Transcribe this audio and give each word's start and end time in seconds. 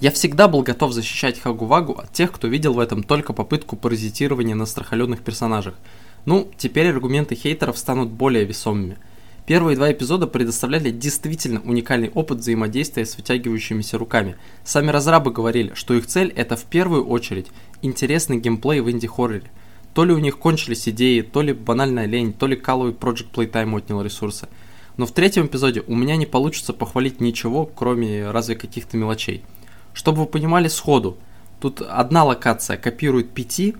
Я 0.00 0.12
всегда 0.12 0.46
был 0.46 0.62
готов 0.62 0.92
защищать 0.92 1.40
Хагувагу 1.40 1.94
от 1.94 2.12
тех, 2.12 2.30
кто 2.30 2.46
видел 2.46 2.74
в 2.74 2.78
этом 2.78 3.02
только 3.02 3.32
попытку 3.32 3.74
паразитирования 3.74 4.54
на 4.54 4.64
страхоленных 4.64 5.22
персонажах. 5.22 5.74
Ну, 6.24 6.48
теперь 6.56 6.88
аргументы 6.90 7.34
хейтеров 7.34 7.76
станут 7.76 8.08
более 8.08 8.44
весомыми. 8.44 8.98
Первые 9.44 9.74
два 9.76 9.90
эпизода 9.90 10.28
предоставляли 10.28 10.92
действительно 10.92 11.60
уникальный 11.64 12.10
опыт 12.10 12.38
взаимодействия 12.38 13.04
с 13.04 13.16
вытягивающимися 13.16 13.98
руками. 13.98 14.36
Сами 14.62 14.90
разрабы 14.92 15.32
говорили, 15.32 15.72
что 15.74 15.94
их 15.94 16.06
цель 16.06 16.32
это 16.36 16.54
в 16.54 16.62
первую 16.64 17.04
очередь 17.04 17.48
интересный 17.82 18.38
геймплей 18.38 18.80
в 18.80 18.88
инди-хорроре. 18.88 19.50
То 19.94 20.04
ли 20.04 20.12
у 20.12 20.18
них 20.18 20.38
кончились 20.38 20.88
идеи, 20.88 21.22
то 21.22 21.42
ли 21.42 21.52
банальная 21.52 22.06
лень, 22.06 22.32
то 22.32 22.46
ли 22.46 22.54
каловый 22.54 22.92
Project 22.92 23.32
Playtime 23.32 23.76
отнял 23.76 24.00
ресурсы. 24.02 24.46
Но 24.96 25.06
в 25.06 25.12
третьем 25.12 25.46
эпизоде 25.46 25.82
у 25.88 25.96
меня 25.96 26.14
не 26.14 26.26
получится 26.26 26.72
похвалить 26.72 27.20
ничего, 27.20 27.66
кроме 27.66 28.30
разве 28.30 28.54
каких-то 28.54 28.96
мелочей– 28.96 29.42
чтобы 29.94 30.22
вы 30.22 30.26
понимали 30.26 30.68
сходу, 30.68 31.18
тут 31.60 31.82
одна 31.82 32.24
локация 32.24 32.76
копирует 32.76 33.36
PT, 33.36 33.76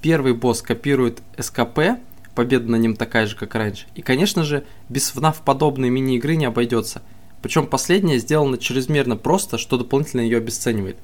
первый 0.00 0.34
босс 0.34 0.62
копирует 0.62 1.22
СКП, 1.38 2.00
победа 2.34 2.70
на 2.70 2.76
нем 2.76 2.96
такая 2.96 3.26
же, 3.26 3.36
как 3.36 3.54
раньше. 3.54 3.86
И, 3.94 4.02
конечно 4.02 4.44
же, 4.44 4.64
без 4.88 5.12
FNAF 5.14 5.36
подобной 5.44 5.90
мини-игры 5.90 6.36
не 6.36 6.46
обойдется. 6.46 7.02
Причем 7.42 7.66
последняя 7.66 8.18
сделана 8.18 8.58
чрезмерно 8.58 9.16
просто, 9.16 9.58
что 9.58 9.78
дополнительно 9.78 10.22
ее 10.22 10.38
обесценивает. 10.38 10.96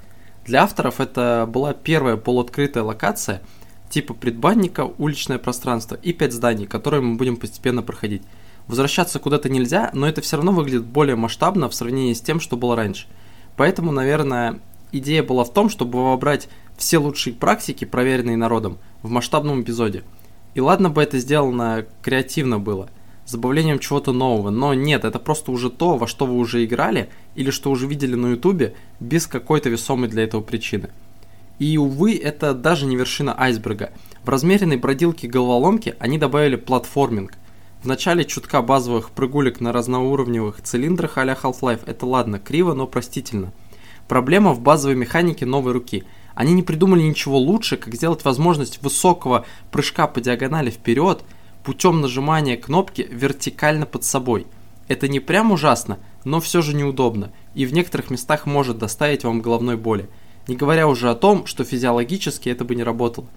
Для 0.45 0.63
авторов 0.63 1.01
это 1.01 1.49
была 1.49 1.73
первая 1.73 2.17
полуоткрытая 2.17 2.85
локация, 2.85 3.43
типа 3.91 4.15
предбанника, 4.15 4.83
уличное 4.99 5.39
пространство 5.39 5.97
и 5.97 6.13
5 6.13 6.33
зданий, 6.33 6.67
которые 6.67 7.01
мы 7.01 7.17
будем 7.17 7.37
постепенно 7.37 7.83
проходить. 7.83 8.23
Возвращаться 8.67 9.19
куда-то 9.19 9.49
нельзя, 9.49 9.91
но 9.93 10.09
это 10.09 10.21
все 10.21 10.37
равно 10.37 10.53
выглядит 10.53 10.85
более 10.85 11.17
масштабно 11.17 11.69
в 11.69 11.75
сравнении 11.75 12.13
с 12.13 12.21
тем, 12.21 12.41
что 12.41 12.57
было 12.57 12.77
раньше– 12.77 13.07
Поэтому, 13.57 13.93
наверное, 13.93 14.61
идея 14.93 15.23
была 15.23 15.45
в 15.45 15.53
том, 15.53 15.69
чтобы 15.69 16.03
вобрать 16.03 16.49
все 16.77 16.99
лучшие 16.99 17.35
практики, 17.35 17.85
проверенные 17.85 18.37
народом, 18.37 18.79
в 19.03 19.11
масштабном 19.11 19.63
эпизоде. 19.63 20.05
И 20.55 20.61
ладно 20.61 20.91
бы 20.91 21.03
это 21.03 21.19
сделано 21.19 21.87
креативно 22.03 22.59
было, 22.59 22.89
с 23.25 23.33
добавлением 23.33 23.79
чего-то 23.79 24.13
нового, 24.13 24.51
но 24.51 24.73
нет, 24.73 25.05
это 25.05 25.19
просто 25.19 25.51
уже 25.51 25.71
то, 25.71 25.97
во 25.97 26.07
что 26.07 26.27
вы 26.27 26.37
уже 26.37 26.65
играли 26.65 27.09
или 27.35 27.51
что 27.51 27.71
уже 27.71 27.87
видели 27.87 28.15
на 28.15 28.29
ютубе, 28.29 28.75
без 29.01 29.27
какой-то 29.27 29.69
весомой 29.69 30.09
для 30.09 30.23
этого 30.25 30.43
причины. 30.43 30.91
И, 31.59 31.77
увы, 31.79 32.17
это 32.17 32.55
даже 32.55 32.87
не 32.87 32.97
вершина 32.97 33.39
айсберга. 33.39 33.91
В 34.23 34.29
размеренной 34.29 34.77
бродилке 34.77 35.27
головоломки 35.27 35.95
они 35.99 36.19
добавили 36.19 36.57
платформинг. 36.57 37.33
В 37.87 37.89
начале 37.89 38.25
чутка 38.25 38.63
базовых 38.63 39.13
прыгулек 39.13 39.61
на 39.61 39.73
разноуровневых 39.73 40.61
цилиндрах 40.61 41.19
а-ля 41.19 41.39
Half-Life 41.41 41.83
это 41.87 42.05
ладно, 42.05 42.41
криво, 42.41 42.75
но 42.75 42.89
простительно. 42.89 43.53
Проблема 44.09 44.55
в 44.55 44.61
базовой 44.61 44.97
механике 44.97 45.47
новой 45.47 45.71
руки. 45.71 46.03
Они 46.35 46.53
не 46.53 46.65
придумали 46.65 47.03
ничего 47.03 47.39
лучше, 47.39 47.77
как 47.77 47.95
сделать 47.95 48.25
возможность 48.25 48.83
высокого 48.83 49.47
прыжка 49.71 50.09
по 50.09 50.21
диагонали 50.21 50.71
вперед 50.71 51.23
путем 51.63 52.01
нажимания 52.01 52.57
кнопки 52.57 53.07
вертикально 53.09 53.87
под 53.87 54.03
собой. 54.03 54.49
Это 54.89 55.07
не 55.07 55.21
прям 55.21 55.53
ужасно, 55.53 56.01
но 56.25 56.41
все 56.41 56.63
же 56.63 56.75
неудобно 56.75 57.31
и 57.55 57.67
в 57.67 57.73
некоторых 57.73 58.11
местах 58.11 58.47
может 58.47 58.79
доставить 58.79 59.23
вам 59.23 59.41
головной 59.41 59.77
боли. 59.77 60.09
Не 60.49 60.57
говоря 60.57 60.89
уже 60.89 61.09
о 61.09 61.15
том, 61.15 61.47
что 61.47 61.63
физиологически 61.63 62.49
это 62.49 62.65
бы 62.65 62.75
не 62.75 62.83
работало. 62.83 63.29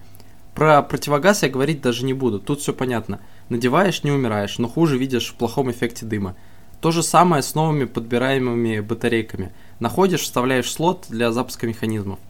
Про 0.56 0.82
противогаз 0.82 1.44
я 1.44 1.48
говорить 1.48 1.82
даже 1.82 2.04
не 2.04 2.14
буду, 2.14 2.40
тут 2.40 2.60
все 2.60 2.72
понятно. 2.72 3.20
Надеваешь, 3.50 4.04
не 4.04 4.12
умираешь, 4.12 4.58
но 4.58 4.68
хуже 4.68 4.96
видишь 4.96 5.28
в 5.28 5.34
плохом 5.34 5.72
эффекте 5.72 6.06
дыма. 6.06 6.36
То 6.80 6.92
же 6.92 7.02
самое 7.02 7.42
с 7.42 7.56
новыми 7.56 7.84
подбираемыми 7.84 8.78
батарейками. 8.78 9.52
Находишь, 9.80 10.20
вставляешь 10.22 10.70
слот 10.70 11.06
для 11.08 11.32
запуска 11.32 11.66
механизмов. 11.66 12.20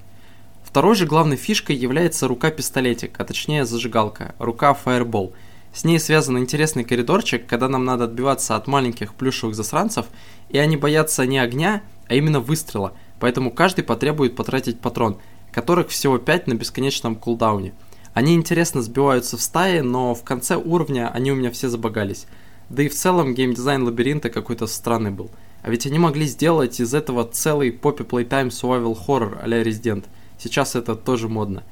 Второй 0.65 0.95
же 0.95 1.05
главной 1.05 1.37
фишкой 1.37 1.77
является 1.77 2.27
рука-пистолетик, 2.27 3.21
а 3.21 3.25
точнее 3.25 3.67
зажигалка, 3.67 4.35
рука 4.39 4.75
Fireball. 4.83 5.35
С 5.75 5.85
ней 5.85 6.01
связан 6.01 6.39
интересный 6.39 6.85
коридорчик, 6.85 7.47
когда 7.47 7.69
нам 7.69 7.85
надо 7.85 8.05
отбиваться 8.05 8.57
от 8.57 8.67
маленьких 8.67 9.13
плюшевых 9.13 9.55
засранцев, 9.55 10.07
и 10.49 10.57
они 10.57 10.79
боятся 10.79 11.27
не 11.27 11.39
огня, 11.39 11.83
а 12.09 12.15
именно 12.15 12.41
выстрела, 12.41 12.95
поэтому 13.21 13.51
каждый 13.51 13.85
потребует 13.85 14.37
потратить 14.37 14.81
патрон, 14.81 15.19
которых 15.53 15.91
всего 15.91 16.17
5 16.17 16.47
на 16.47 16.55
бесконечном 16.55 17.15
кулдауне– 17.15 17.75
они 18.13 18.35
интересно 18.35 18.83
сбиваются 18.83 19.37
в 19.37 19.41
стаи, 19.41 19.81
но 19.81 20.15
в 20.15 20.25
конце 20.25 20.57
уровня 20.57 21.11
они 21.13 21.31
у 21.31 21.37
меня 21.37 21.51
все 21.51 21.69
забагались. 21.69 22.27
Да 22.69 22.83
и 22.83 22.89
в 22.89 22.95
целом 22.95 23.35
геймдизайн 23.35 23.83
лабиринта 23.83 24.31
какой-то 24.31 24.67
странный 24.67 25.11
был. 25.11 25.31
А 25.63 25.71
ведь 25.71 25.87
они 25.87 25.99
могли 25.99 26.27
сделать 26.27 26.81
из 26.81 26.95
этого 26.95 27.25
целый 27.25 27.71
Poppy 27.71 28.07
Playtime 28.07 28.49
Survival 28.49 28.97
Horror 29.07 29.39
а-ля 29.43 29.63
Resident. 29.63 30.05
Сейчас 30.39 30.75
это 30.75 30.97
тоже 30.97 31.29
модно. 31.29 31.63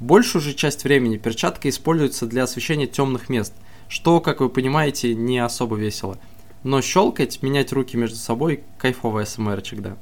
Большую 0.00 0.42
же 0.42 0.54
часть 0.54 0.84
времени 0.84 1.16
перчатка 1.16 1.68
используется 1.68 2.26
для 2.26 2.44
освещения 2.44 2.86
темных 2.86 3.28
мест, 3.28 3.52
что, 3.88 4.20
как 4.20 4.40
вы 4.40 4.48
понимаете, 4.48 5.14
не 5.14 5.38
особо 5.38 5.76
весело. 5.76 6.18
Но 6.64 6.82
щелкать, 6.82 7.42
менять 7.42 7.72
руки 7.72 7.96
между 7.96 8.16
собой– 8.16 8.64
кайфовый 8.78 9.26
СМРчик, 9.26 9.80
да. 9.80 9.96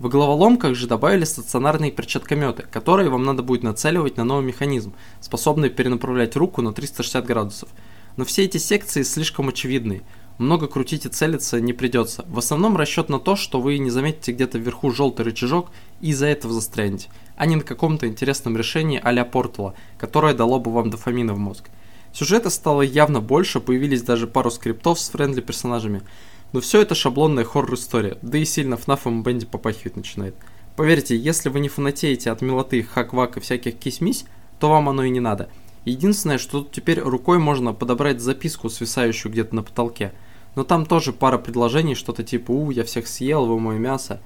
В 0.00 0.08
головоломках 0.08 0.74
же 0.74 0.86
добавили 0.86 1.24
стационарные 1.24 1.90
перчаткометы, 1.90 2.62
которые 2.62 3.10
вам 3.10 3.22
надо 3.22 3.42
будет 3.42 3.62
нацеливать 3.62 4.16
на 4.16 4.24
новый 4.24 4.46
механизм, 4.46 4.94
способный 5.20 5.68
перенаправлять 5.68 6.36
руку 6.36 6.62
на 6.62 6.72
360 6.72 7.26
градусов. 7.26 7.68
Но 8.16 8.24
все 8.24 8.44
эти 8.44 8.56
секции 8.56 9.02
слишком 9.02 9.50
очевидные, 9.50 10.00
много 10.38 10.68
крутить 10.68 11.04
и 11.04 11.10
целиться 11.10 11.60
не 11.60 11.74
придется. 11.74 12.24
В 12.28 12.38
основном 12.38 12.78
расчет 12.78 13.10
на 13.10 13.20
то, 13.20 13.36
что 13.36 13.60
вы 13.60 13.76
не 13.76 13.90
заметите 13.90 14.32
где-то 14.32 14.56
вверху 14.56 14.90
желтый 14.90 15.26
рычажок 15.26 15.70
и 16.00 16.08
из-за 16.08 16.28
этого 16.28 16.54
застрянете, 16.54 17.10
а 17.36 17.44
не 17.44 17.56
на 17.56 17.62
каком-то 17.62 18.08
интересном 18.08 18.56
решении 18.56 18.98
а-ля 19.04 19.26
Портала, 19.26 19.74
которое 19.98 20.32
дало 20.32 20.60
бы 20.60 20.72
вам 20.72 20.88
дофамина 20.88 21.34
в 21.34 21.38
мозг. 21.38 21.68
Сюжета 22.14 22.48
стало 22.48 22.80
явно 22.80 23.20
больше, 23.20 23.60
появились 23.60 24.00
даже 24.00 24.26
пару 24.26 24.50
скриптов 24.50 24.98
с 24.98 25.10
friendly 25.10 25.42
персонажами– 25.42 26.00
но 26.52 26.60
все 26.60 26.82
это 26.82 26.94
шаблонная 26.94 27.44
хоррор-история, 27.44 28.18
да 28.22 28.38
и 28.38 28.44
сильно 28.44 28.76
и 28.76 29.10
Бенди 29.22 29.46
попахивать 29.46 29.96
начинает. 29.96 30.34
Поверьте, 30.76 31.16
если 31.16 31.48
вы 31.48 31.60
не 31.60 31.68
фанатеете 31.68 32.30
от 32.30 32.42
милоты, 32.42 32.82
хак-вак 32.82 33.36
и 33.36 33.40
всяких 33.40 33.78
кисмись, 33.78 34.24
то 34.58 34.70
вам 34.70 34.88
оно 34.88 35.04
и 35.04 35.10
не 35.10 35.20
надо. 35.20 35.48
Единственное, 35.84 36.38
что 36.38 36.60
тут 36.60 36.72
теперь 36.72 37.00
рукой 37.00 37.38
можно 37.38 37.72
подобрать 37.72 38.20
записку, 38.20 38.68
свисающую 38.68 39.32
где-то 39.32 39.54
на 39.54 39.62
потолке. 39.62 40.12
Но 40.54 40.64
там 40.64 40.84
тоже 40.84 41.12
пара 41.12 41.38
предложений, 41.38 41.94
что-то 41.94 42.22
типа 42.22 42.50
«У, 42.50 42.70
я 42.70 42.84
всех 42.84 43.06
съел, 43.06 43.46
вы 43.46 43.58
мое 43.58 43.78
мясо». 43.78 44.20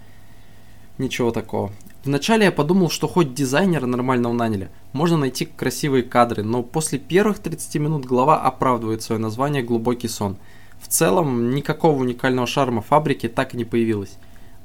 Ничего 0.99 1.31
такого. 1.31 1.73
Вначале 2.05 2.45
я 2.45 2.53
подумал, 2.53 2.91
что 2.91 3.09
хоть 3.09 3.35
дизайнера 3.35 3.87
нормального 3.87 4.33
наняли, 4.33 4.71
можно 4.93 5.17
найти 5.17 5.45
красивые 5.45 6.03
кадры, 6.03 6.43
но 6.43 6.63
после 6.63 6.99
первых 6.99 7.39
30 7.41 7.77
минут 7.77 8.05
глава 8.05 8.41
оправдывает 8.41 9.03
свое 9.03 9.21
название 9.21 9.63
«Глубокий 9.63 10.09
сон». 10.09 10.37
В 10.81 10.89
целом, 10.89 11.55
никакого 11.55 12.01
уникального 12.01 12.47
шарма 12.47 12.83
фабрики 12.83 13.29
так 13.29 13.55
и 13.55 13.57
не 13.57 13.65
появилось. 13.65 14.17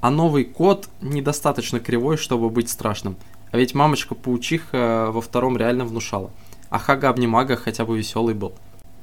А 0.01 0.11
новый 0.11 0.45
код 0.45 0.89
недостаточно 1.01 1.79
кривой, 1.79 2.17
чтобы 2.17 2.49
быть 2.49 2.69
страшным. 2.69 3.17
А 3.51 3.57
ведь 3.57 3.73
мамочка-паучиха 3.73 5.09
во 5.11 5.21
втором 5.21 5.57
реально 5.57 5.85
внушала. 5.85 6.31
А 6.69 6.77
Хага-обнимага 6.77 7.55
хотя 7.55 7.85
бы 7.85 7.97
веселый 7.97 8.35
был. 8.35 8.53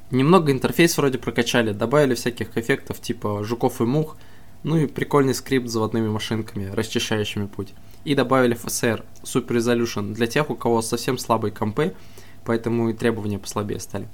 Немного 0.09 0.53
интерфейс 0.53 0.97
вроде 0.97 1.17
прокачали, 1.17 1.73
добавили 1.73 2.15
всяких 2.15 2.57
эффектов 2.57 3.01
типа 3.01 3.43
жуков 3.43 3.81
и 3.81 3.83
мух, 3.83 4.15
ну 4.63 4.77
и 4.77 4.87
прикольный 4.87 5.33
скрипт 5.33 5.67
с 5.67 5.73
заводными 5.73 6.07
машинками, 6.07 6.71
расчищающими 6.71 7.45
путь. 7.47 7.73
И 8.05 8.15
добавили 8.15 8.55
FSR, 8.55 9.03
Super 9.23 9.57
Resolution, 9.57 10.13
для 10.13 10.27
тех, 10.27 10.49
у 10.49 10.55
кого 10.55 10.81
совсем 10.81 11.17
слабые 11.17 11.51
компы, 11.51 11.93
поэтому 12.45 12.89
и 12.89 12.93
требования 12.93 13.37
послабее 13.37 13.81
стали. 13.81 14.07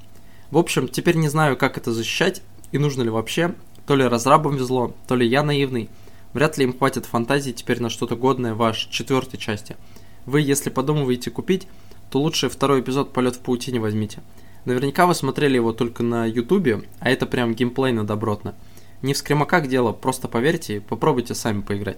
В 0.49 0.57
общем, 0.57 0.87
теперь 0.87 1.15
не 1.15 1.29
знаю, 1.29 1.57
как 1.57 1.77
это 1.77 1.93
защищать, 1.93 2.41
и 2.73 2.77
нужно 2.77 3.03
ли 3.03 3.09
вообще. 3.09 3.55
То 3.85 3.95
ли 3.95 4.05
разрабам 4.05 4.57
везло, 4.57 4.93
то 5.07 5.15
ли 5.15 5.25
я 5.25 5.43
наивный. 5.43 5.89
Вряд 6.33 6.57
ли 6.57 6.65
им 6.65 6.77
хватит 6.77 7.05
фантазии 7.05 7.51
теперь 7.51 7.81
на 7.81 7.89
что-то 7.89 8.15
годное 8.15 8.55
в 8.55 8.63
аж 8.63 8.87
четвертой 8.91 9.39
части. 9.39 9.77
Вы, 10.25 10.41
если 10.41 10.69
подумываете 10.69 11.29
купить, 11.31 11.67
то 12.09 12.19
лучше 12.19 12.49
второй 12.49 12.81
эпизод 12.81 13.13
«Полет 13.13 13.35
в 13.35 13.39
паутине» 13.39 13.79
возьмите. 13.79 14.21
Наверняка 14.65 15.05
вы 15.05 15.13
смотрели 15.13 15.55
его 15.55 15.73
только 15.73 16.01
на 16.01 16.25
ютубе, 16.25 16.83
а 16.99 17.09
это 17.09 17.25
прям 17.25 17.53
геймплейно 17.53 18.05
добротно. 18.05 18.55
Не 19.01 19.13
в 19.13 19.17
скримаках 19.17 19.67
дело, 19.67 19.91
просто 19.91 20.27
поверьте 20.27 20.77
и 20.77 20.79
попробуйте 20.79 21.35
сами 21.35 21.61
поиграть. 21.61 21.97